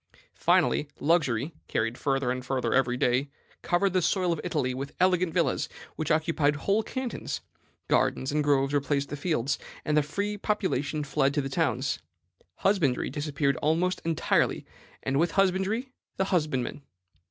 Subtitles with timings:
[0.33, 3.29] "Finally, luxury, carried further and further every day,
[3.61, 7.41] covered the soil of Italy with elegant villas, which occupied whole cantons.
[7.87, 11.99] Gardens and groves replaced the fields, and the free population fled to the towns.
[12.55, 14.65] Husbandry disappeared almost entirely,
[15.03, 16.81] and with husbandry the husbandman.